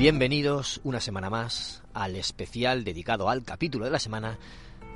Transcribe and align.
Bienvenidos 0.00 0.80
una 0.82 0.98
semana 0.98 1.28
más 1.28 1.82
al 1.92 2.16
especial 2.16 2.84
dedicado 2.84 3.28
al 3.28 3.44
capítulo 3.44 3.84
de 3.84 3.90
la 3.90 3.98
semana 3.98 4.38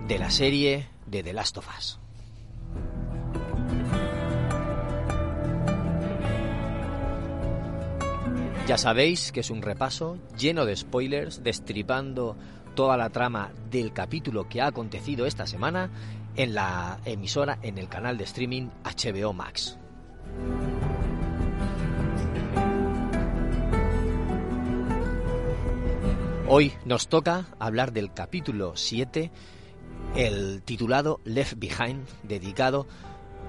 de 0.08 0.18
la 0.18 0.30
serie 0.30 0.88
de 1.04 1.22
The 1.22 1.34
Last 1.34 1.58
of 1.58 1.68
Us. 1.78 1.98
Ya 8.66 8.78
sabéis 8.78 9.30
que 9.30 9.40
es 9.40 9.50
un 9.50 9.60
repaso 9.60 10.16
lleno 10.38 10.64
de 10.64 10.74
spoilers, 10.74 11.42
destripando 11.42 12.38
toda 12.74 12.96
la 12.96 13.10
trama 13.10 13.52
del 13.70 13.92
capítulo 13.92 14.48
que 14.48 14.62
ha 14.62 14.68
acontecido 14.68 15.26
esta 15.26 15.46
semana 15.46 15.90
en 16.34 16.54
la 16.54 16.98
emisora, 17.04 17.58
en 17.60 17.76
el 17.76 17.90
canal 17.90 18.16
de 18.16 18.24
streaming 18.24 18.68
HBO 18.82 19.34
Max. 19.34 19.76
Hoy 26.46 26.74
nos 26.84 27.08
toca 27.08 27.46
hablar 27.58 27.94
del 27.94 28.12
capítulo 28.12 28.76
7, 28.76 29.30
el 30.14 30.62
titulado 30.62 31.20
Left 31.24 31.54
Behind, 31.56 32.06
dedicado 32.22 32.86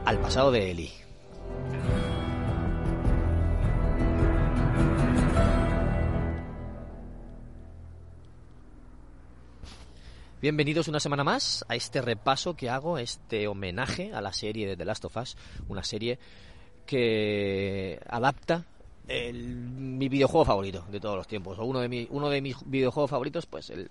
al 0.06 0.18
pasado 0.20 0.50
de 0.50 0.72
Ellie. 0.72 0.94
Bienvenidos 10.42 10.88
una 10.88 11.02
semana 11.02 11.26
más 11.26 11.66
a 11.68 11.76
este 11.76 12.02
repaso 12.02 12.56
que 12.56 12.70
hago, 12.70 12.98
este 12.98 13.50
homenaje 13.50 14.14
a 14.14 14.22
la 14.22 14.32
serie 14.32 14.68
de 14.68 14.78
The 14.78 14.86
Last 14.86 15.04
of 15.04 15.18
Us, 15.18 15.36
una 15.68 15.84
serie 15.84 16.18
que 16.86 18.00
adapta 18.08 18.64
el, 19.10 19.85
mi 19.98 20.10
videojuego 20.10 20.46
favorito 20.46 20.86
de 20.90 21.00
todos 21.00 21.16
los 21.16 21.28
tiempos, 21.28 21.60
o 21.60 21.66
uno 21.66 21.80
de, 21.80 21.90
mi, 21.90 22.08
uno 22.10 22.30
de 22.30 22.42
mis 22.42 22.58
videojuegos 22.66 23.10
favoritos, 23.10 23.46
pues 23.46 23.70
el, 23.70 23.90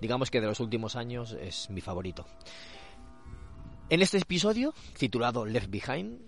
digamos 0.00 0.30
que 0.30 0.40
de 0.40 0.46
los 0.46 0.60
últimos 0.60 0.96
años 0.96 1.36
es 1.40 1.70
mi 1.70 1.80
favorito. 1.80 2.26
En 3.88 4.00
este 4.00 4.18
episodio, 4.18 4.74
titulado 4.96 5.44
Left 5.44 5.70
Behind, 5.70 6.18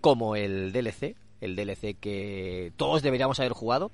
como 0.00 0.34
el 0.34 0.72
DLC, 0.72 1.16
el 1.40 1.56
DLC 1.56 1.96
que 1.98 2.72
todos 2.76 3.02
deberíamos 3.02 3.38
haber 3.40 3.52
jugado, 3.52 3.92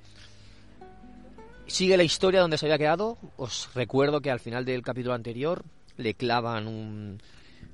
sigue 1.66 1.96
la 1.96 2.02
historia 2.02 2.40
donde 2.40 2.58
se 2.58 2.66
había 2.66 2.78
quedado. 2.78 3.18
Os 3.36 3.68
recuerdo 3.74 4.20
que 4.20 4.30
al 4.30 4.40
final 4.40 4.64
del 4.64 4.82
capítulo 4.82 5.14
anterior 5.14 5.64
le 5.96 6.14
clavan 6.14 6.66
un, 6.66 7.20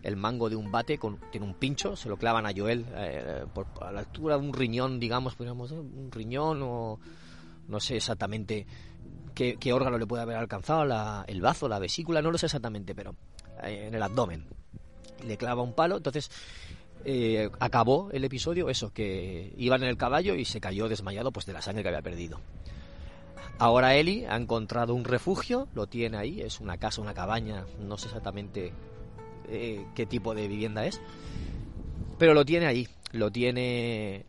el 0.04 0.16
mango 0.16 0.50
de 0.50 0.56
un 0.56 0.70
bate, 0.70 0.98
con, 0.98 1.18
tiene 1.32 1.46
un 1.46 1.54
pincho, 1.54 1.96
se 1.96 2.08
lo 2.08 2.16
clavan 2.16 2.46
a 2.46 2.52
Joel 2.54 2.84
eh, 2.94 3.46
por, 3.52 3.66
a 3.80 3.90
la 3.90 4.00
altura 4.00 4.36
de 4.38 4.46
un 4.46 4.52
riñón, 4.52 5.00
digamos, 5.00 5.34
un 5.40 6.10
riñón 6.12 6.60
o 6.62 7.00
no 7.66 7.80
sé 7.80 7.96
exactamente 7.96 8.66
qué, 9.34 9.72
órgano 9.72 9.98
le 9.98 10.06
puede 10.06 10.22
haber 10.22 10.36
alcanzado, 10.36 10.84
la, 10.84 11.24
el 11.26 11.40
bazo, 11.40 11.68
la 11.68 11.78
vesícula, 11.78 12.22
no 12.22 12.30
lo 12.30 12.38
sé 12.38 12.46
exactamente, 12.46 12.94
pero 12.94 13.16
eh, 13.62 13.86
en 13.88 13.94
el 13.94 14.02
abdomen. 14.02 14.46
Le 15.26 15.36
clava 15.38 15.62
un 15.62 15.72
palo, 15.72 15.96
entonces 15.96 16.30
eh, 17.04 17.50
acabó 17.58 18.10
el 18.12 18.24
episodio, 18.24 18.68
eso, 18.68 18.92
que 18.92 19.54
iba 19.56 19.76
en 19.76 19.84
el 19.84 19.96
caballo 19.96 20.34
y 20.34 20.44
se 20.44 20.60
cayó 20.60 20.88
desmayado 20.88 21.32
pues 21.32 21.46
de 21.46 21.54
la 21.54 21.62
sangre 21.62 21.82
que 21.82 21.88
había 21.88 22.02
perdido. 22.02 22.40
Ahora 23.58 23.94
Eli 23.94 24.26
ha 24.26 24.36
encontrado 24.36 24.94
un 24.94 25.04
refugio, 25.04 25.68
lo 25.74 25.86
tiene 25.86 26.16
ahí, 26.16 26.40
es 26.40 26.60
una 26.60 26.76
casa, 26.76 27.00
una 27.00 27.14
cabaña, 27.14 27.64
no 27.80 27.96
sé 27.96 28.06
exactamente 28.06 28.72
eh, 29.48 29.84
qué 29.94 30.06
tipo 30.06 30.34
de 30.34 30.48
vivienda 30.48 30.86
es, 30.86 31.00
pero 32.18 32.34
lo 32.34 32.44
tiene 32.44 32.66
ahí, 32.66 32.88
lo 33.12 33.30
tiene 33.30 34.16
eh, 34.16 34.24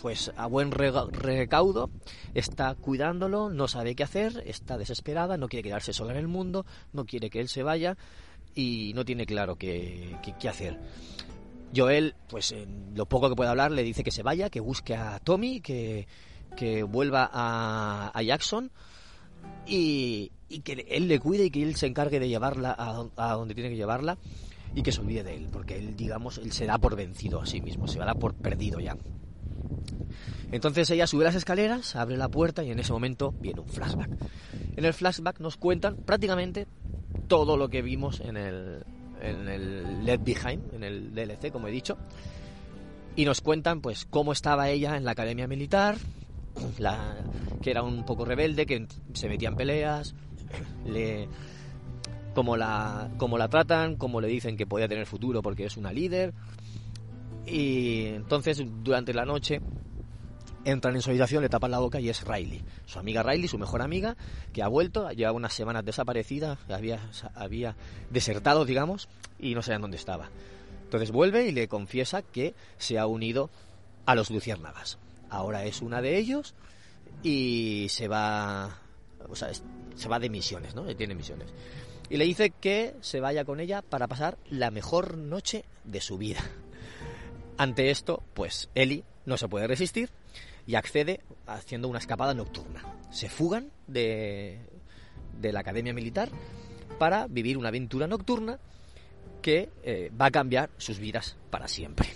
pues 0.00 0.32
a 0.36 0.46
buen 0.46 0.70
recaudo, 0.70 1.90
está 2.34 2.74
cuidándolo, 2.74 3.50
no 3.50 3.68
sabe 3.68 3.94
qué 3.94 4.02
hacer, 4.04 4.42
está 4.46 4.76
desesperada, 4.78 5.36
no 5.36 5.48
quiere 5.48 5.62
quedarse 5.62 5.92
sola 5.92 6.12
en 6.12 6.18
el 6.18 6.28
mundo, 6.28 6.64
no 6.92 7.04
quiere 7.06 7.30
que 7.30 7.40
él 7.40 7.48
se 7.48 7.62
vaya 7.62 7.96
y 8.54 8.92
no 8.94 9.04
tiene 9.04 9.26
claro 9.26 9.56
qué, 9.56 10.16
qué- 10.38 10.48
hacer. 10.48 10.78
Joel, 11.76 12.14
pues 12.28 12.52
en 12.52 12.92
lo 12.94 13.06
poco 13.06 13.28
que 13.28 13.34
puede 13.34 13.50
hablar, 13.50 13.72
le 13.72 13.82
dice 13.82 14.04
que 14.04 14.12
se 14.12 14.22
vaya, 14.22 14.48
que 14.48 14.60
busque 14.60 14.94
a 14.94 15.18
Tommy, 15.18 15.60
que, 15.60 16.06
que 16.56 16.84
vuelva 16.84 17.28
a, 17.32 18.12
a 18.14 18.22
Jackson 18.22 18.70
y, 19.66 20.30
y 20.48 20.60
que 20.60 20.86
él 20.88 21.08
le 21.08 21.18
cuide 21.18 21.46
y 21.46 21.50
que 21.50 21.62
él 21.64 21.74
se 21.74 21.86
encargue 21.86 22.20
de 22.20 22.28
llevarla 22.28 22.70
a, 22.78 23.06
a 23.16 23.32
donde 23.34 23.54
tiene 23.54 23.70
que 23.70 23.76
llevarla 23.76 24.18
y 24.74 24.82
que 24.82 24.92
se 24.92 25.00
olvide 25.00 25.22
de 25.22 25.36
él, 25.36 25.48
porque 25.52 25.78
él, 25.78 25.96
digamos, 25.96 26.38
él 26.38 26.52
se 26.52 26.66
da 26.66 26.78
por 26.78 26.96
vencido 26.96 27.40
a 27.40 27.46
sí 27.46 27.60
mismo, 27.60 27.86
se 27.86 27.98
da 27.98 28.14
por 28.14 28.34
perdido 28.34 28.80
ya. 28.80 28.96
Entonces 30.50 30.90
ella 30.90 31.06
sube 31.06 31.24
las 31.24 31.34
escaleras, 31.34 31.96
abre 31.96 32.16
la 32.16 32.28
puerta 32.28 32.62
y 32.62 32.70
en 32.70 32.78
ese 32.78 32.92
momento 32.92 33.34
viene 33.40 33.60
un 33.60 33.68
flashback. 33.68 34.10
En 34.76 34.84
el 34.84 34.92
flashback 34.92 35.40
nos 35.40 35.56
cuentan 35.56 35.96
prácticamente 35.96 36.66
todo 37.28 37.56
lo 37.56 37.68
que 37.68 37.82
vimos 37.82 38.20
en 38.20 38.36
el, 38.36 38.84
en 39.20 39.48
el 39.48 40.04
Left 40.04 40.24
Behind, 40.24 40.74
en 40.74 40.84
el 40.84 41.14
DLC, 41.14 41.50
como 41.50 41.68
he 41.68 41.70
dicho. 41.70 41.96
Y 43.16 43.24
nos 43.24 43.40
cuentan 43.40 43.80
pues 43.80 44.06
cómo 44.06 44.32
estaba 44.32 44.70
ella 44.70 44.96
en 44.96 45.04
la 45.04 45.12
academia 45.12 45.46
militar, 45.46 45.96
que 47.62 47.70
era 47.70 47.82
un 47.82 48.04
poco 48.04 48.24
rebelde, 48.24 48.66
que 48.66 48.86
se 49.12 49.28
metía 49.28 49.48
en 49.48 49.56
peleas, 49.56 50.14
le, 50.86 51.28
cómo, 52.34 52.56
la, 52.56 53.10
cómo 53.16 53.38
la 53.38 53.48
tratan, 53.48 53.96
cómo 53.96 54.20
le 54.20 54.28
dicen 54.28 54.56
que 54.56 54.66
podía 54.66 54.88
tener 54.88 55.06
futuro 55.06 55.42
porque 55.42 55.66
es 55.66 55.76
una 55.76 55.92
líder. 55.92 56.34
Y 57.46 58.06
entonces 58.06 58.62
durante 58.82 59.12
la 59.14 59.24
noche 59.24 59.60
entran 60.64 60.94
en 60.94 61.02
su 61.02 61.10
habitación, 61.10 61.42
le 61.42 61.48
tapan 61.48 61.70
la 61.70 61.78
boca 61.78 62.00
y 62.00 62.08
es 62.08 62.24
Riley. 62.26 62.64
Su 62.86 62.98
amiga 62.98 63.22
Riley, 63.22 63.48
su 63.48 63.58
mejor 63.58 63.82
amiga, 63.82 64.16
que 64.52 64.62
ha 64.62 64.68
vuelto, 64.68 65.10
llevaba 65.10 65.36
unas 65.36 65.52
semanas 65.52 65.84
desaparecida, 65.84 66.58
había, 66.68 67.00
había 67.34 67.76
desertado, 68.10 68.64
digamos, 68.64 69.08
y 69.38 69.54
no 69.54 69.62
sabían 69.62 69.82
dónde 69.82 69.96
estaba. 69.96 70.30
Entonces 70.84 71.10
vuelve 71.10 71.46
y 71.46 71.52
le 71.52 71.68
confiesa 71.68 72.22
que 72.22 72.54
se 72.78 72.98
ha 72.98 73.06
unido 73.06 73.50
a 74.06 74.14
los 74.14 74.30
Luciérnagas. 74.30 74.98
Ahora 75.28 75.64
es 75.64 75.82
una 75.82 76.00
de 76.00 76.16
ellos 76.16 76.54
y 77.22 77.86
se 77.90 78.08
va, 78.08 78.78
o 79.28 79.34
sea, 79.34 79.50
se 79.52 80.08
va 80.08 80.18
de 80.18 80.30
misiones, 80.30 80.74
¿no? 80.74 80.84
Tiene 80.94 81.14
misiones. 81.14 81.48
Y 82.10 82.16
le 82.16 82.24
dice 82.24 82.50
que 82.50 82.94
se 83.00 83.20
vaya 83.20 83.44
con 83.44 83.60
ella 83.60 83.82
para 83.82 84.06
pasar 84.06 84.38
la 84.48 84.70
mejor 84.70 85.16
noche 85.16 85.64
de 85.84 86.00
su 86.00 86.18
vida. 86.18 86.40
Ante 87.56 87.90
esto, 87.90 88.22
pues 88.34 88.68
Ellie 88.74 89.04
no 89.26 89.36
se 89.36 89.48
puede 89.48 89.66
resistir 89.66 90.10
y 90.66 90.74
accede 90.74 91.20
haciendo 91.46 91.88
una 91.88 91.98
escapada 91.98 92.34
nocturna. 92.34 92.82
Se 93.10 93.28
fugan 93.28 93.70
de, 93.86 94.58
de 95.40 95.52
la 95.52 95.60
academia 95.60 95.94
militar 95.94 96.28
para 96.98 97.26
vivir 97.26 97.58
una 97.58 97.68
aventura 97.68 98.06
nocturna 98.06 98.58
que 99.42 99.68
eh, 99.82 100.10
va 100.18 100.26
a 100.26 100.30
cambiar 100.30 100.70
sus 100.78 100.98
vidas 100.98 101.36
para 101.50 101.68
siempre. 101.68 102.08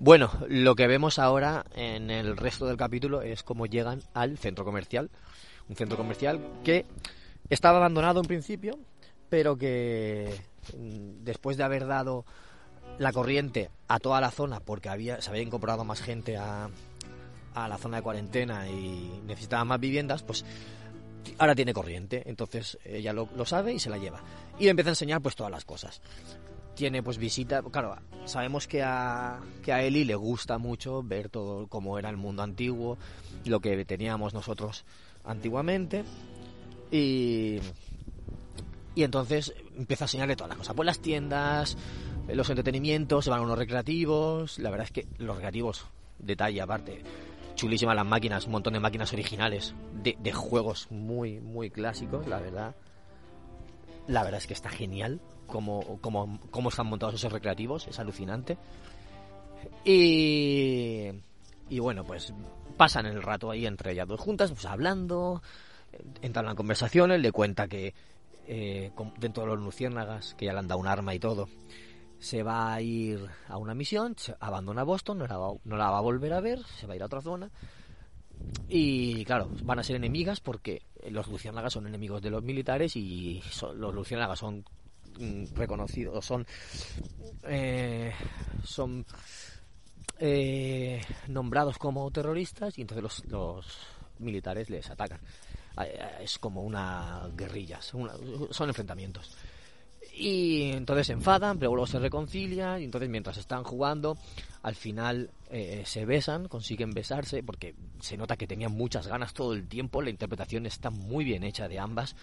Bueno, 0.00 0.30
lo 0.46 0.76
que 0.76 0.86
vemos 0.86 1.18
ahora 1.18 1.64
en 1.74 2.10
el 2.10 2.36
resto 2.36 2.66
del 2.66 2.76
capítulo 2.76 3.20
es 3.20 3.42
cómo 3.42 3.66
llegan 3.66 4.00
al 4.14 4.38
centro 4.38 4.64
comercial. 4.64 5.10
Un 5.68 5.74
centro 5.74 5.96
comercial 5.96 6.40
que 6.62 6.86
estaba 7.50 7.78
abandonado 7.78 8.20
en 8.20 8.26
principio, 8.26 8.78
pero 9.28 9.58
que 9.58 10.40
mm, 10.76 11.24
después 11.24 11.56
de 11.56 11.64
haber 11.64 11.88
dado 11.88 12.24
la 12.98 13.12
corriente 13.12 13.70
a 13.88 13.98
toda 13.98 14.20
la 14.20 14.30
zona 14.30 14.60
porque 14.60 14.88
había, 14.88 15.20
se 15.20 15.30
había 15.30 15.42
incorporado 15.42 15.84
más 15.84 16.00
gente 16.00 16.36
a, 16.36 16.70
a 17.54 17.68
la 17.68 17.76
zona 17.76 17.96
de 17.96 18.02
cuarentena 18.04 18.68
y 18.68 19.20
necesitaba 19.26 19.64
más 19.64 19.80
viviendas, 19.80 20.22
pues 20.22 20.44
ahora 21.38 21.56
tiene 21.56 21.74
corriente. 21.74 22.22
Entonces 22.26 22.78
ella 22.84 23.12
lo, 23.12 23.28
lo 23.34 23.44
sabe 23.44 23.72
y 23.72 23.80
se 23.80 23.90
la 23.90 23.98
lleva. 23.98 24.22
Y 24.60 24.68
empieza 24.68 24.90
a 24.90 24.92
enseñar 24.92 25.20
pues 25.20 25.34
todas 25.34 25.50
las 25.50 25.64
cosas 25.64 26.00
tiene 26.78 27.02
pues 27.02 27.18
visita, 27.18 27.60
claro, 27.60 27.96
sabemos 28.24 28.68
que 28.68 28.84
a, 28.84 29.40
que 29.64 29.72
a 29.72 29.82
Eli 29.82 30.04
le 30.04 30.14
gusta 30.14 30.58
mucho 30.58 31.02
ver 31.02 31.28
todo 31.28 31.66
cómo 31.66 31.98
era 31.98 32.08
el 32.08 32.16
mundo 32.16 32.44
antiguo, 32.44 32.96
lo 33.44 33.58
que 33.58 33.84
teníamos 33.84 34.32
nosotros 34.32 34.84
antiguamente. 35.24 36.04
Y, 36.92 37.58
y 38.94 39.02
entonces 39.02 39.52
empieza 39.76 40.04
a 40.04 40.06
enseñarle 40.06 40.36
todas 40.36 40.50
las 40.50 40.58
cosas, 40.58 40.76
pues 40.76 40.86
las 40.86 41.00
tiendas, 41.00 41.76
los 42.28 42.48
entretenimientos, 42.48 43.24
se 43.24 43.30
van 43.30 43.40
a 43.40 43.42
unos 43.42 43.58
recreativos, 43.58 44.60
la 44.60 44.70
verdad 44.70 44.86
es 44.86 44.92
que 44.92 45.08
los 45.18 45.34
recreativos, 45.34 45.84
detalle 46.20 46.60
aparte, 46.60 47.02
chulísimas 47.56 47.96
las 47.96 48.06
máquinas, 48.06 48.46
un 48.46 48.52
montón 48.52 48.74
de 48.74 48.80
máquinas 48.80 49.12
originales, 49.12 49.74
de, 50.00 50.16
de 50.22 50.32
juegos 50.32 50.86
muy, 50.92 51.40
muy 51.40 51.70
clásicos, 51.70 52.28
la 52.28 52.38
verdad. 52.38 52.76
La 54.08 54.24
verdad 54.24 54.38
es 54.38 54.46
que 54.46 54.54
está 54.54 54.70
genial 54.70 55.20
cómo, 55.46 55.98
cómo, 56.00 56.40
cómo 56.50 56.68
están 56.70 56.86
montados 56.86 57.14
esos 57.14 57.32
recreativos, 57.32 57.86
es 57.86 57.98
alucinante. 57.98 58.58
Y, 59.84 61.08
y 61.68 61.78
bueno, 61.78 62.04
pues 62.04 62.32
pasan 62.76 63.06
el 63.06 63.22
rato 63.22 63.50
ahí 63.50 63.66
entre 63.66 63.92
ellas 63.92 64.08
dos 64.08 64.20
juntas, 64.20 64.50
pues 64.50 64.64
hablando, 64.66 65.42
entran 66.22 66.48
en 66.48 66.56
conversaciones, 66.56 67.20
le 67.20 67.32
cuenta 67.32 67.68
que 67.68 67.94
eh, 68.46 68.92
dentro 69.18 69.42
de 69.42 69.50
los 69.50 69.58
luciérnagas, 69.58 70.34
que 70.34 70.46
ya 70.46 70.52
le 70.52 70.60
han 70.60 70.68
dado 70.68 70.80
un 70.80 70.86
arma 70.86 71.14
y 71.14 71.18
todo, 71.18 71.48
se 72.18 72.42
va 72.42 72.72
a 72.72 72.80
ir 72.80 73.20
a 73.48 73.58
una 73.58 73.74
misión, 73.74 74.16
abandona 74.40 74.82
Boston, 74.84 75.18
no 75.18 75.26
la, 75.26 75.36
va, 75.36 75.52
no 75.64 75.76
la 75.76 75.90
va 75.90 75.98
a 75.98 76.02
volver 76.02 76.32
a 76.32 76.40
ver, 76.40 76.64
se 76.64 76.86
va 76.86 76.94
a 76.94 76.96
ir 76.96 77.02
a 77.02 77.06
otra 77.06 77.20
zona. 77.20 77.50
Y 78.68 79.24
claro, 79.24 79.48
van 79.64 79.78
a 79.78 79.82
ser 79.82 79.96
enemigas 79.96 80.40
porque 80.40 80.82
los 81.10 81.26
luciérnagas 81.28 81.72
son 81.72 81.86
enemigos 81.86 82.20
de 82.20 82.30
los 82.30 82.42
militares 82.42 82.96
y 82.96 83.42
son, 83.50 83.80
los 83.80 83.94
luciérnagas 83.94 84.38
son 84.38 84.64
Mm, 85.18 85.46
reconocidos, 85.56 86.24
son 86.24 86.46
eh, 87.42 88.12
son 88.62 89.04
eh, 90.20 91.00
nombrados 91.26 91.76
como 91.76 92.08
terroristas 92.12 92.78
y 92.78 92.82
entonces 92.82 93.24
los, 93.28 93.78
militares 94.20 94.70
les 94.70 94.88
atacan. 94.90 95.20
Eh, 95.82 96.18
es 96.20 96.38
como 96.38 96.62
una 96.62 97.28
guerrilla, 97.36 97.80
son, 97.82 98.08
son 98.50 98.68
enfrentamientos. 98.68 99.36
Y 100.20 100.72
entonces 100.72 101.06
se 101.06 101.12
enfadan, 101.12 101.58
pero 101.58 101.70
luego 101.70 101.86
se 101.86 101.98
reconcilian. 101.98 102.80
Y 102.80 102.84
entonces, 102.84 103.08
mientras 103.08 103.36
están 103.36 103.62
jugando, 103.62 104.18
al 104.62 104.74
final 104.74 105.30
eh, 105.50 105.82
se 105.86 106.04
besan, 106.04 106.48
consiguen 106.48 106.90
besarse, 106.90 107.42
porque 107.42 107.74
se 108.00 108.16
nota 108.16 108.36
que 108.36 108.46
tenían 108.46 108.72
muchas 108.72 109.06
ganas 109.06 109.32
todo 109.32 109.52
el 109.54 109.68
tiempo. 109.68 110.02
La 110.02 110.10
interpretación 110.10 110.66
está 110.66 110.90
muy 110.90 111.24
bien 111.24 111.44
hecha 111.44 111.68
de 111.68 111.78
ambas 111.78 112.16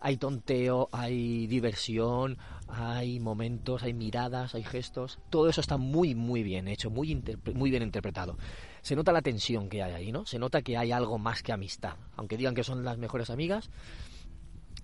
hay 0.00 0.16
tonteo, 0.16 0.88
hay 0.92 1.46
diversión, 1.46 2.38
hay 2.68 3.20
momentos, 3.20 3.82
hay 3.82 3.92
miradas, 3.92 4.54
hay 4.54 4.64
gestos. 4.64 5.18
Todo 5.28 5.48
eso 5.48 5.60
está 5.60 5.76
muy, 5.76 6.14
muy 6.14 6.42
bien 6.42 6.68
hecho, 6.68 6.90
muy, 6.90 7.22
muy 7.54 7.70
bien 7.70 7.82
interpretado. 7.82 8.38
Se 8.80 8.96
nota 8.96 9.12
la 9.12 9.22
tensión 9.22 9.68
que 9.68 9.82
hay 9.82 9.92
ahí, 9.92 10.12
¿no? 10.12 10.24
Se 10.24 10.38
nota 10.38 10.62
que 10.62 10.76
hay 10.76 10.90
algo 10.90 11.18
más 11.18 11.42
que 11.42 11.52
amistad. 11.52 11.96
Aunque 12.16 12.38
digan 12.38 12.54
que 12.54 12.64
son 12.64 12.82
las 12.84 12.96
mejores 12.96 13.28
amigas, 13.28 13.70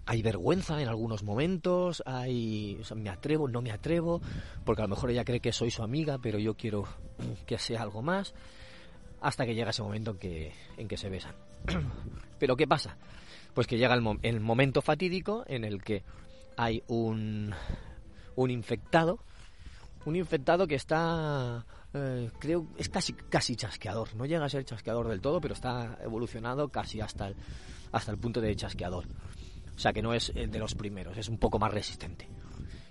hay 0.07 0.23
vergüenza 0.23 0.81
en 0.81 0.89
algunos 0.89 1.23
momentos, 1.23 2.03
hay, 2.07 2.81
me 2.95 3.11
atrevo, 3.11 3.49
no 3.49 3.61
me 3.61 3.73
atrevo, 3.73 4.21
porque 4.65 4.83
a 4.83 4.85
lo 4.85 4.95
mejor 4.95 5.11
ella 5.11 5.25
cree 5.25 5.41
que 5.41 5.53
soy 5.53 5.71
su 5.71 5.83
amiga, 5.83 6.19
pero 6.19 6.39
yo 6.39 6.55
quiero 6.55 6.85
que 7.47 7.59
sea 7.59 7.83
algo 7.83 8.03
más, 8.03 8.35
hasta 9.21 9.45
que 9.45 9.55
llega 9.55 9.71
ese 9.71 9.83
momento 9.83 10.13
en 10.13 10.19
que, 10.19 10.53
en 10.77 10.89
que 10.89 10.97
se 10.97 11.11
besan. 11.11 11.35
pero 12.39 12.57
¿qué 12.57 12.67
pasa? 12.67 12.97
pues 13.57 13.67
que 13.67 13.79
llega 13.79 13.95
el, 13.95 14.41
momento 14.41 14.83
fatídico 14.83 15.43
en 15.47 15.65
el 15.65 15.83
que 15.83 16.05
hay 16.59 16.83
un, 16.89 17.55
un 18.35 18.51
infectado, 18.51 19.19
un 20.05 20.15
infectado 20.15 20.67
que 20.67 20.75
está, 20.75 21.65
eh, 21.95 22.31
creo, 22.39 22.67
es 22.77 22.91
casi, 22.91 23.15
casi 23.15 23.57
chasqueador, 23.57 24.15
no 24.15 24.27
llega 24.27 24.45
a 24.45 24.51
ser 24.51 24.67
chasqueador 24.67 25.09
del 25.09 25.23
todo, 25.23 25.41
pero 25.41 25.55
está 25.55 25.97
evolucionado 26.03 26.69
casi 26.69 27.01
hasta 27.01 27.29
el, 27.29 27.37
hasta 27.93 28.13
el 28.13 28.19
punto 28.19 28.43
de 28.43 28.55
chasqueador. 28.55 29.07
O 29.77 29.79
sea 29.79 29.93
que 29.93 30.03
no 30.03 30.15
es 30.15 30.33
el 30.35 30.51
de 30.51 30.59
los 30.59 30.75
primeros, 30.75 31.19
es 31.19 31.29
un 31.29 31.39
poco 31.39 31.59
más 31.59 31.73
resistente. 31.73 32.29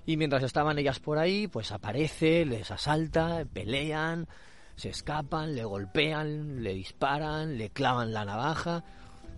Y 0.05 0.17
mientras 0.17 0.43
estaban 0.43 0.77
ellas 0.77 0.99
por 0.99 1.17
ahí, 1.17 1.47
pues 1.47 1.71
aparece, 1.71 2.45
les 2.45 2.69
asalta, 2.69 3.43
pelean, 3.51 4.27
se 4.75 4.89
escapan, 4.89 5.55
le 5.55 5.65
golpean, 5.65 6.61
le 6.63 6.73
disparan, 6.75 7.57
le 7.57 7.71
clavan 7.71 8.13
la 8.13 8.25
navaja 8.25 8.83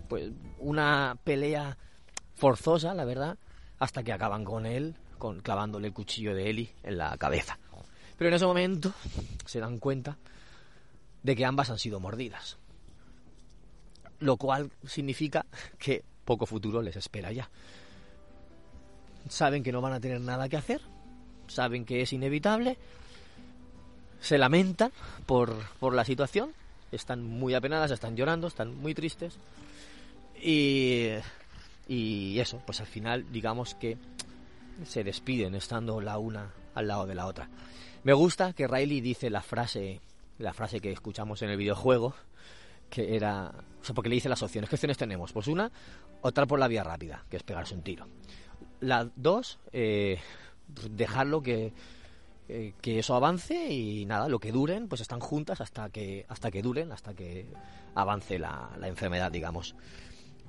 pues 0.08 0.30
una 0.58 1.16
pelea 1.22 1.76
forzosa, 2.34 2.94
la 2.94 3.04
verdad, 3.04 3.38
hasta 3.78 4.02
que 4.02 4.12
acaban 4.12 4.44
con 4.44 4.66
él, 4.66 4.96
con 5.18 5.40
clavándole 5.40 5.88
el 5.88 5.92
cuchillo 5.92 6.34
de 6.34 6.50
Eli 6.50 6.70
en 6.82 6.98
la 6.98 7.16
cabeza. 7.18 7.58
Pero 8.16 8.28
en 8.28 8.34
ese 8.34 8.46
momento 8.46 8.92
se 9.44 9.60
dan 9.60 9.78
cuenta 9.78 10.16
de 11.22 11.36
que 11.36 11.44
ambas 11.44 11.70
han 11.70 11.78
sido 11.78 12.00
mordidas. 12.00 12.58
Lo 14.18 14.36
cual 14.36 14.72
significa 14.84 15.46
que 15.78 16.04
poco 16.28 16.44
futuro 16.44 16.82
les 16.82 16.94
espera 16.94 17.32
ya. 17.32 17.48
Saben 19.30 19.62
que 19.62 19.72
no 19.72 19.80
van 19.80 19.94
a 19.94 20.00
tener 20.00 20.20
nada 20.20 20.46
que 20.50 20.58
hacer, 20.58 20.82
saben 21.46 21.86
que 21.86 22.02
es 22.02 22.12
inevitable, 22.12 22.76
se 24.20 24.36
lamentan 24.36 24.92
por, 25.24 25.56
por 25.80 25.94
la 25.94 26.04
situación, 26.04 26.52
están 26.92 27.24
muy 27.24 27.54
apenadas, 27.54 27.92
están 27.92 28.14
llorando, 28.14 28.46
están 28.46 28.76
muy 28.76 28.92
tristes 28.92 29.38
y, 30.42 31.12
y 31.88 32.38
eso, 32.38 32.60
pues 32.66 32.80
al 32.80 32.86
final 32.86 33.24
digamos 33.32 33.74
que 33.74 33.96
se 34.84 35.04
despiden 35.04 35.54
estando 35.54 35.98
la 36.02 36.18
una 36.18 36.52
al 36.74 36.88
lado 36.88 37.06
de 37.06 37.14
la 37.14 37.26
otra. 37.26 37.48
Me 38.04 38.12
gusta 38.12 38.52
que 38.52 38.68
Riley 38.68 39.00
dice 39.00 39.30
la 39.30 39.40
frase, 39.40 40.02
la 40.38 40.52
frase 40.52 40.80
que 40.80 40.92
escuchamos 40.92 41.40
en 41.40 41.48
el 41.48 41.56
videojuego, 41.56 42.14
que 42.88 43.16
era, 43.16 43.52
o 43.80 43.84
sea, 43.84 43.94
porque 43.94 44.08
le 44.08 44.16
dice 44.16 44.28
las 44.28 44.42
opciones. 44.42 44.68
¿Qué 44.68 44.76
opciones 44.76 44.96
tenemos? 44.96 45.32
Pues 45.32 45.46
una, 45.46 45.70
optar 46.22 46.46
por 46.46 46.58
la 46.58 46.68
vía 46.68 46.84
rápida, 46.84 47.24
que 47.28 47.36
es 47.36 47.42
pegarse 47.42 47.74
un 47.74 47.82
tiro. 47.82 48.06
La 48.80 49.10
dos, 49.16 49.58
eh, 49.72 50.18
dejarlo 50.90 51.42
que, 51.42 51.72
eh, 52.48 52.74
que 52.80 52.98
eso 52.98 53.14
avance 53.14 53.70
y 53.70 54.04
nada, 54.06 54.28
lo 54.28 54.38
que 54.38 54.52
duren, 54.52 54.88
pues 54.88 55.00
están 55.00 55.20
juntas 55.20 55.60
hasta 55.60 55.90
que, 55.90 56.24
hasta 56.28 56.50
que 56.50 56.62
duren, 56.62 56.92
hasta 56.92 57.14
que 57.14 57.46
avance 57.94 58.38
la, 58.38 58.70
la 58.78 58.88
enfermedad, 58.88 59.30
digamos. 59.30 59.74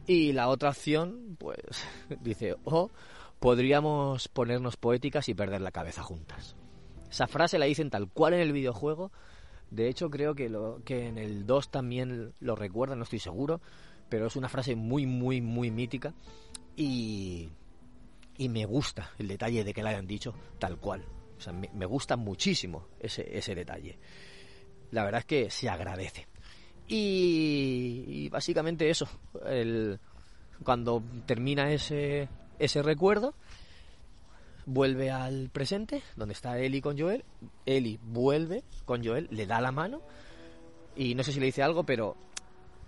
Y 0.08 0.34
la 0.34 0.48
otra 0.48 0.70
opción, 0.70 1.38
pues, 1.38 1.60
dice, 2.22 2.56
o 2.64 2.90
podríamos 3.40 4.28
ponernos 4.28 4.78
poéticas 4.78 5.30
y 5.30 5.34
perder 5.34 5.62
la 5.62 5.72
cabeza 5.72 6.04
juntas. 6.04 6.56
Esa 7.10 7.28
frase 7.28 7.58
la 7.58 7.66
dicen 7.66 7.90
tal 7.90 8.10
cual 8.10 8.34
en 8.34 8.42
el 8.42 8.54
videojuego. 8.54 9.12
De 9.72 9.88
hecho, 9.88 10.10
creo 10.10 10.36
que, 10.36 10.50
lo, 10.50 10.82
que 10.84 11.08
en 11.08 11.18
el 11.18 11.46
2 11.46 11.72
también 11.72 12.34
lo 12.40 12.56
recuerdan, 12.56 13.00
no 13.00 13.04
estoy 13.04 13.20
seguro. 13.20 13.62
Pero 14.10 14.28
es 14.28 14.36
una 14.36 14.50
frase 14.50 14.76
muy, 14.76 15.06
muy, 15.06 15.42
muy 15.42 15.70
mítica. 15.72 16.14
Y, 16.76 17.50
y 18.38 18.50
me 18.50 18.66
gusta 18.66 19.12
el 19.20 19.28
detalle 19.28 19.64
de 19.64 19.74
que 19.74 19.84
la 19.84 19.92
hayan 19.92 20.08
dicho 20.08 20.34
tal 20.58 20.78
cual. 20.78 21.06
O 21.38 21.42
sea, 21.42 21.54
me, 21.54 21.70
me 21.74 21.86
gusta 21.86 22.18
muchísimo 22.18 22.88
ese, 23.00 23.38
ese 23.38 23.54
detalle. 23.54 24.00
La 24.92 25.04
verdad 25.04 25.20
es 25.20 25.26
que 25.26 25.50
se 25.52 25.70
agradece. 25.70 26.28
Y, 26.92 28.28
básicamente 28.30 28.90
eso, 28.90 29.08
el, 29.46 30.00
cuando 30.64 31.04
termina 31.28 31.72
ese, 31.72 32.28
ese 32.58 32.82
recuerdo, 32.82 33.36
vuelve 34.70 35.10
al 35.10 35.50
presente, 35.50 36.04
donde 36.16 36.34
está 36.34 36.60
Eli 36.60 36.80
con 36.80 36.98
Joel, 36.98 37.26
Eli 37.66 38.00
vuelve 38.02 38.64
con 38.86 39.04
Joel, 39.04 39.28
le 39.32 39.48
da 39.48 39.60
la 39.60 39.72
mano 39.72 40.02
y 40.96 41.16
no 41.16 41.24
sé 41.24 41.32
si 41.32 41.40
le 41.40 41.48
dice 41.48 41.64
algo, 41.64 41.84
pero 41.84 42.16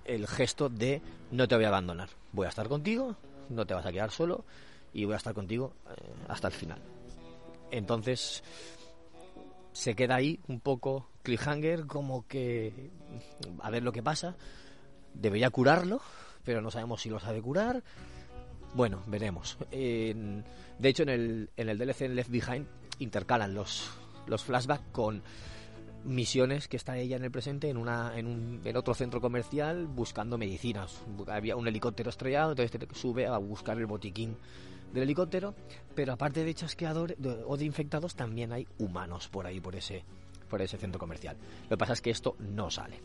el 0.05 0.27
gesto 0.27 0.69
de 0.69 1.01
no 1.31 1.47
te 1.47 1.55
voy 1.55 1.65
a 1.65 1.69
abandonar, 1.69 2.09
voy 2.33 2.45
a 2.45 2.49
estar 2.49 2.67
contigo, 2.67 3.15
no 3.49 3.65
te 3.65 3.73
vas 3.73 3.85
a 3.85 3.91
quedar 3.91 4.11
solo 4.11 4.45
y 4.93 5.05
voy 5.05 5.15
a 5.15 5.17
estar 5.17 5.33
contigo 5.33 5.73
eh, 5.89 6.13
hasta 6.27 6.47
el 6.47 6.53
final. 6.53 6.79
Entonces 7.71 8.43
se 9.71 9.95
queda 9.95 10.15
ahí 10.15 10.39
un 10.47 10.59
poco 10.59 11.07
cliffhanger, 11.23 11.87
como 11.87 12.27
que 12.27 12.91
a 13.59 13.69
ver 13.71 13.81
lo 13.81 13.91
que 13.91 14.03
pasa. 14.03 14.35
Debería 15.13 15.49
curarlo, 15.49 15.99
pero 16.43 16.61
no 16.61 16.69
sabemos 16.69 17.01
si 17.01 17.09
lo 17.09 17.19
sabe 17.19 17.41
curar. 17.41 17.83
Bueno, 18.73 19.03
veremos. 19.07 19.57
de 19.69 20.43
hecho, 20.83 21.03
en 21.03 21.09
el, 21.09 21.49
en 21.57 21.69
el 21.69 21.77
DLC 21.77 22.09
Left 22.09 22.29
Behind 22.29 22.65
intercalan 22.99 23.53
los, 23.53 23.89
los 24.27 24.43
flashbacks 24.43 24.83
con 24.91 25.21
misiones 26.03 26.67
que 26.67 26.77
está 26.77 26.97
ella 26.97 27.15
en 27.15 27.23
el 27.23 27.29
presente 27.29 27.69
en 27.69 27.77
una 27.77 28.17
en, 28.17 28.25
un, 28.25 28.61
en 28.65 28.75
otro 28.75 28.95
centro 28.95 29.21
comercial 29.21 29.85
buscando 29.85 30.35
medicinas 30.35 30.99
había 31.27 31.55
un 31.55 31.67
helicóptero 31.67 32.09
estrellado 32.09 32.53
entonces 32.53 32.87
sube 32.97 33.27
a 33.27 33.37
buscar 33.37 33.77
el 33.77 33.85
botiquín 33.85 34.35
del 34.93 35.03
helicóptero, 35.03 35.55
pero 35.95 36.13
aparte 36.13 36.43
de 36.43 36.53
chasqueadores 36.53 37.17
o 37.45 37.57
de 37.57 37.65
infectados, 37.65 38.15
también 38.15 38.51
hay 38.51 38.67
humanos 38.77 39.27
por 39.29 39.45
ahí, 39.45 39.59
por 39.59 39.75
ese, 39.75 40.03
por 40.49 40.61
ese 40.61 40.77
centro 40.77 40.99
comercial. 40.99 41.37
Lo 41.63 41.69
que 41.69 41.77
pasa 41.77 41.93
es 41.93 42.01
que 42.01 42.11
esto 42.11 42.35
no 42.39 42.69
sale. 42.69 43.01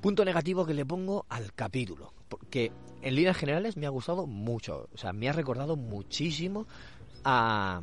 Punto 0.00 0.24
negativo 0.24 0.66
que 0.66 0.74
le 0.74 0.84
pongo 0.84 1.24
al 1.30 1.54
capítulo, 1.54 2.12
porque 2.38 2.72
en 3.02 3.14
líneas 3.14 3.36
generales 3.36 3.76
me 3.76 3.86
ha 3.86 3.90
gustado 3.90 4.26
mucho, 4.26 4.88
o 4.92 4.98
sea, 4.98 5.12
me 5.12 5.28
ha 5.28 5.32
recordado 5.32 5.76
muchísimo 5.76 6.66
a, 7.22 7.80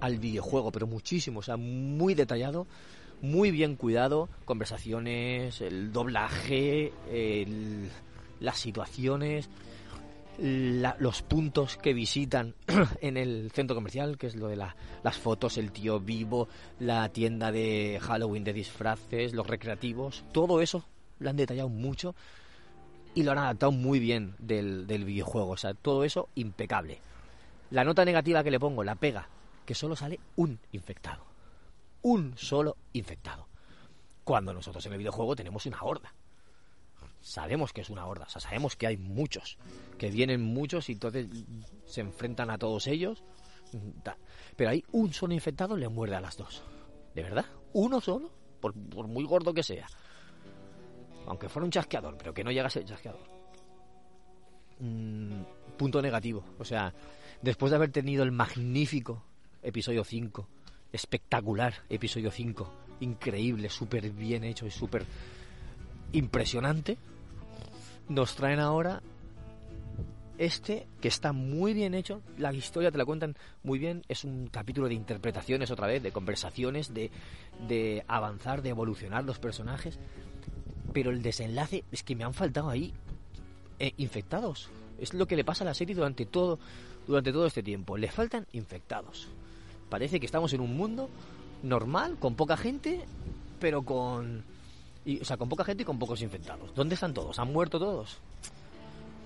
al 0.00 0.18
videojuego, 0.18 0.70
pero 0.72 0.86
muchísimo, 0.86 1.40
o 1.40 1.42
sea, 1.42 1.56
muy 1.56 2.14
detallado, 2.14 2.66
muy 3.22 3.50
bien 3.50 3.76
cuidado, 3.76 4.28
conversaciones, 4.44 5.60
el 5.62 5.90
doblaje, 5.90 6.92
las 8.40 8.58
situaciones, 8.58 9.48
los 10.38 11.22
puntos 11.22 11.78
que 11.78 11.94
visitan 11.94 12.54
en 13.00 13.16
el 13.16 13.50
centro 13.52 13.74
comercial, 13.74 14.18
que 14.18 14.26
es 14.26 14.36
lo 14.36 14.48
de 14.48 14.56
las 14.56 15.16
fotos, 15.18 15.56
el 15.56 15.72
tío 15.72 15.98
vivo, 15.98 16.48
la 16.78 17.08
tienda 17.08 17.52
de 17.52 17.98
Halloween 18.02 18.44
de 18.44 18.52
disfraces, 18.52 19.32
los 19.32 19.46
recreativos, 19.46 20.24
todo 20.32 20.60
eso 20.60 20.84
lo 21.20 21.30
han 21.30 21.36
detallado 21.36 21.68
mucho 21.68 22.14
y 23.14 23.22
lo 23.22 23.32
han 23.32 23.38
adaptado 23.38 23.72
muy 23.72 23.98
bien 23.98 24.34
del, 24.38 24.86
del 24.86 25.04
videojuego. 25.04 25.50
O 25.50 25.56
sea, 25.56 25.74
todo 25.74 26.04
eso 26.04 26.28
impecable. 26.34 27.00
La 27.70 27.84
nota 27.84 28.04
negativa 28.04 28.42
que 28.42 28.50
le 28.50 28.60
pongo, 28.60 28.84
la 28.84 28.96
pega, 28.96 29.28
que 29.64 29.74
solo 29.74 29.96
sale 29.96 30.20
un 30.36 30.58
infectado. 30.72 31.24
Un 32.02 32.36
solo 32.36 32.76
infectado. 32.92 33.46
Cuando 34.24 34.52
nosotros 34.52 34.84
en 34.86 34.92
el 34.92 34.98
videojuego 34.98 35.36
tenemos 35.36 35.66
una 35.66 35.82
horda 35.82 36.12
sabemos 37.20 37.72
que 37.72 37.80
es 37.80 37.90
una 37.90 38.06
horda, 38.06 38.24
o 38.26 38.30
sea, 38.30 38.40
sabemos 38.40 38.76
que 38.76 38.86
hay 38.86 38.96
muchos, 38.96 39.58
que 39.98 40.10
vienen 40.10 40.42
muchos 40.42 40.88
y 40.88 40.92
entonces 40.92 41.28
se 41.86 42.00
enfrentan 42.00 42.50
a 42.50 42.58
todos 42.58 42.86
ellos. 42.86 43.22
Pero 44.56 44.70
hay 44.70 44.84
un 44.92 45.12
solo 45.12 45.32
infectado 45.32 45.76
le 45.76 45.88
muerde 45.88 46.16
a 46.16 46.20
las 46.20 46.36
dos. 46.36 46.62
¿De 47.14 47.22
verdad? 47.22 47.46
¿Uno 47.72 48.00
solo? 48.00 48.32
Por, 48.60 48.74
muy 48.74 49.24
gordo 49.24 49.54
que 49.54 49.62
sea. 49.62 49.86
Aunque 51.30 51.48
fuera 51.48 51.64
un 51.64 51.70
chasqueador, 51.70 52.16
pero 52.18 52.34
que 52.34 52.42
no 52.42 52.50
llega 52.50 52.66
a 52.66 52.70
ser 52.70 52.84
chasqueador. 52.84 53.22
Mm, 54.80 55.42
punto 55.78 56.02
negativo. 56.02 56.42
O 56.58 56.64
sea, 56.64 56.92
después 57.40 57.70
de 57.70 57.76
haber 57.76 57.92
tenido 57.92 58.24
el 58.24 58.32
magnífico 58.32 59.22
episodio 59.62 60.02
5, 60.02 60.48
espectacular 60.92 61.72
episodio 61.88 62.32
5, 62.32 62.72
increíble, 62.98 63.70
súper 63.70 64.10
bien 64.10 64.42
hecho 64.42 64.66
y 64.66 64.72
súper 64.72 65.04
impresionante, 66.12 66.98
nos 68.08 68.34
traen 68.34 68.58
ahora 68.58 69.00
este 70.36 70.88
que 71.00 71.06
está 71.06 71.32
muy 71.32 71.74
bien 71.74 71.94
hecho, 71.94 72.22
la 72.38 72.52
historia 72.52 72.90
te 72.90 72.98
la 72.98 73.04
cuentan 73.04 73.36
muy 73.62 73.78
bien, 73.78 74.02
es 74.08 74.24
un 74.24 74.48
capítulo 74.48 74.88
de 74.88 74.94
interpretaciones 74.94 75.70
otra 75.70 75.86
vez, 75.86 76.02
de 76.02 76.10
conversaciones, 76.10 76.92
de, 76.92 77.12
de 77.68 78.04
avanzar, 78.08 78.62
de 78.62 78.70
evolucionar 78.70 79.22
los 79.22 79.38
personajes, 79.38 80.00
pero 80.92 81.10
el 81.10 81.22
desenlace 81.22 81.84
es 81.92 82.02
que 82.02 82.14
me 82.14 82.24
han 82.24 82.34
faltado 82.34 82.70
ahí 82.70 82.92
eh, 83.78 83.92
infectados. 83.96 84.68
Es 84.98 85.14
lo 85.14 85.26
que 85.26 85.36
le 85.36 85.44
pasa 85.44 85.64
a 85.64 85.66
la 85.66 85.74
serie 85.74 85.94
durante 85.94 86.26
todo, 86.26 86.58
durante 87.06 87.32
todo 87.32 87.46
este 87.46 87.62
tiempo. 87.62 87.96
Le 87.96 88.10
faltan 88.10 88.46
infectados. 88.52 89.28
Parece 89.88 90.20
que 90.20 90.26
estamos 90.26 90.52
en 90.52 90.60
un 90.60 90.76
mundo 90.76 91.08
normal, 91.62 92.16
con 92.18 92.34
poca 92.34 92.56
gente, 92.56 93.00
pero 93.58 93.82
con 93.82 94.44
o 95.20 95.24
sea, 95.24 95.36
con 95.36 95.48
poca 95.48 95.64
gente 95.64 95.82
y 95.82 95.86
con 95.86 95.98
pocos 95.98 96.22
infectados. 96.22 96.74
¿Dónde 96.74 96.94
están 96.94 97.14
todos? 97.14 97.38
¿Han 97.38 97.52
muerto 97.52 97.78
todos? 97.78 98.18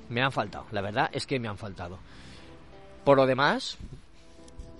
Me 0.09 0.23
han 0.23 0.33
faltado. 0.33 0.66
La 0.71 0.80
verdad 0.80 1.11
es 1.12 1.26
que 1.26 1.40
me 1.40 1.49
han 1.49 1.59
faltado. 1.59 1.99
Por 3.04 3.16
lo 3.16 3.26
demás, 3.26 3.76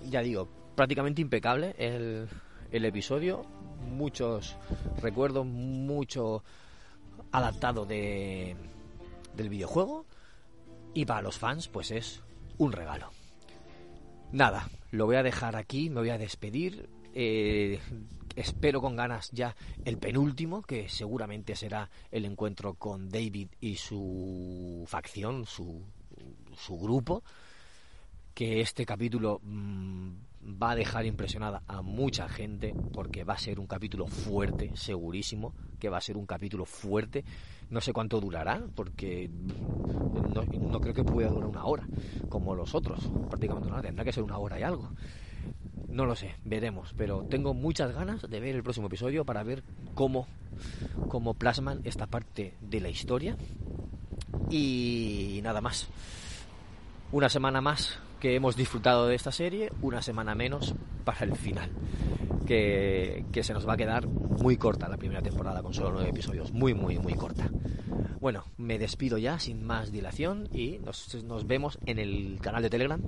ya 0.09 0.21
digo, 0.21 0.47
prácticamente 0.75 1.21
impecable 1.21 1.75
el, 1.77 2.27
el 2.71 2.85
episodio. 2.85 3.45
Muchos 3.91 4.55
recuerdos, 5.01 5.45
mucho 5.45 6.43
adaptado 7.31 7.85
de, 7.85 8.55
del 9.35 9.49
videojuego. 9.49 10.05
Y 10.93 11.05
para 11.05 11.21
los 11.21 11.37
fans, 11.37 11.67
pues 11.67 11.91
es 11.91 12.21
un 12.57 12.71
regalo. 12.71 13.11
Nada, 14.31 14.69
lo 14.91 15.05
voy 15.05 15.17
a 15.17 15.23
dejar 15.23 15.55
aquí, 15.55 15.89
me 15.89 15.99
voy 15.99 16.09
a 16.09 16.17
despedir. 16.17 16.89
Eh, 17.13 17.79
espero 18.35 18.81
con 18.81 18.95
ganas 18.95 19.29
ya 19.31 19.55
el 19.83 19.97
penúltimo, 19.97 20.61
que 20.61 20.89
seguramente 20.89 21.55
será 21.55 21.89
el 22.11 22.25
encuentro 22.25 22.73
con 22.75 23.09
David 23.09 23.49
y 23.59 23.75
su 23.75 24.83
facción, 24.87 25.45
su, 25.45 25.83
su 26.57 26.77
grupo, 26.77 27.23
que 28.33 28.61
este 28.61 28.85
capítulo 28.85 29.39
mm, 29.43 30.13
va 30.45 30.71
a 30.71 30.75
dejar 30.75 31.05
impresionada 31.05 31.63
a 31.67 31.81
mucha 31.81 32.29
gente 32.29 32.73
porque 32.93 33.23
va 33.23 33.33
a 33.33 33.37
ser 33.37 33.59
un 33.59 33.67
capítulo 33.67 34.07
fuerte, 34.07 34.71
segurísimo, 34.75 35.53
que 35.79 35.89
va 35.89 35.97
a 35.97 36.01
ser 36.01 36.17
un 36.17 36.25
capítulo 36.25 36.65
fuerte. 36.65 37.23
No 37.69 37.81
sé 37.81 37.93
cuánto 37.93 38.21
durará, 38.21 38.61
porque 38.75 39.29
no, 39.29 40.79
creo 40.79 40.93
que 40.93 41.03
pueda 41.03 41.29
durar 41.29 41.49
una 41.49 41.65
hora, 41.65 41.87
como 42.29 42.53
los 42.53 42.75
otros, 42.75 42.99
prácticamente 43.29 43.69
nada, 43.69 43.81
tendrá 43.81 44.05
que 44.05 44.13
ser 44.13 44.23
una 44.23 44.37
hora 44.37 44.59
y 44.59 44.63
algo. 44.63 44.89
No 45.89 46.05
lo 46.05 46.15
sé, 46.15 46.35
veremos, 46.43 46.93
pero 46.95 47.23
tengo 47.23 47.53
muchas 47.53 47.93
ganas 47.93 48.21
de 48.29 48.39
ver 48.39 48.55
el 48.55 48.63
próximo 48.63 48.87
episodio 48.87 49.25
para 49.25 49.43
ver 49.43 49.63
cómo, 49.93 50.27
cómo 51.07 51.33
plasman 51.33 51.81
esta 51.85 52.05
parte 52.05 52.53
de 52.61 52.81
la 52.81 52.89
historia. 52.89 53.37
Y 54.49 55.39
nada 55.43 55.61
más. 55.61 55.87
Una 57.11 57.29
semana 57.29 57.61
más 57.61 57.99
que 58.25 58.33
hemos 58.33 58.55
disfrutado 58.55 59.05
de 59.05 59.13
esta 59.13 59.31
serie, 59.31 59.71
una 59.83 60.01
semana 60.01 60.33
menos 60.33 60.73
para 61.03 61.25
el 61.25 61.35
final. 61.35 61.69
Que, 62.47 63.23
que, 63.31 63.43
se 63.43 63.53
nos 63.53 63.69
va 63.69 63.73
a 63.73 63.77
quedar 63.77 64.07
muy 64.07 64.57
corta 64.57 64.89
la 64.89 64.97
primera 64.97 65.21
temporada 65.21 65.61
con 65.61 65.75
solo 65.75 65.91
nueve 65.91 66.09
episodios. 66.09 66.51
Muy, 66.51 66.73
muy, 66.73 66.97
muy 66.97 67.13
corta. 67.13 67.51
Bueno, 68.19 68.45
me 68.57 68.79
despido 68.79 69.19
ya 69.19 69.37
sin 69.37 69.63
más 69.63 69.91
dilación 69.91 70.49
y 70.51 70.79
nos, 70.79 71.13
nos 71.23 71.45
vemos 71.45 71.77
en 71.85 71.99
el 71.99 72.39
canal 72.41 72.63
de 72.63 72.71
Telegram 72.71 72.99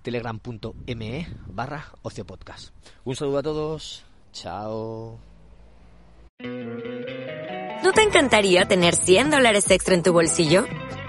telegram.me 0.00 1.28
barra 1.48 1.92
Podcast. 2.26 2.74
Un 3.04 3.14
saludo 3.14 3.38
a 3.38 3.42
todos. 3.42 4.06
Chao. 4.32 5.18
¿No 6.40 7.92
te 7.92 8.02
encantaría 8.04 8.64
tener 8.64 8.94
100 8.94 9.32
dólares 9.32 9.70
extra 9.70 9.94
en 9.94 10.02
tu 10.02 10.14
bolsillo? 10.14 10.64